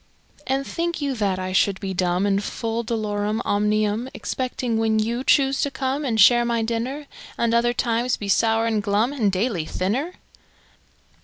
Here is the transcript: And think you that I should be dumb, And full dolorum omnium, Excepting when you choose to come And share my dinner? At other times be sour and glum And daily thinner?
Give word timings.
And 0.47 0.65
think 0.65 0.99
you 0.99 1.13
that 1.17 1.37
I 1.37 1.51
should 1.53 1.79
be 1.79 1.93
dumb, 1.93 2.25
And 2.25 2.43
full 2.43 2.81
dolorum 2.83 3.39
omnium, 3.45 4.09
Excepting 4.15 4.79
when 4.79 4.97
you 4.97 5.23
choose 5.23 5.61
to 5.61 5.69
come 5.69 6.05
And 6.05 6.19
share 6.19 6.43
my 6.43 6.63
dinner? 6.63 7.05
At 7.37 7.53
other 7.53 7.71
times 7.71 8.17
be 8.17 8.27
sour 8.27 8.65
and 8.65 8.81
glum 8.81 9.13
And 9.13 9.31
daily 9.31 9.65
thinner? 9.65 10.15